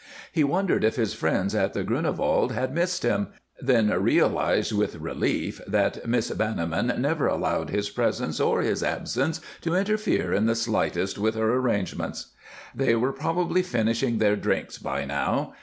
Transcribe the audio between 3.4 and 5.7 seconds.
then realized with relief